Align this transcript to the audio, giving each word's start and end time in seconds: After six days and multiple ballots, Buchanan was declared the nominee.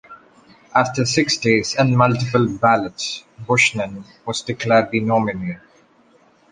After 0.73 1.05
six 1.05 1.37
days 1.37 1.75
and 1.75 1.95
multiple 1.95 2.47
ballots, 2.57 3.23
Buchanan 3.45 4.03
was 4.25 4.41
declared 4.41 4.89
the 4.89 4.99
nominee. 4.99 5.57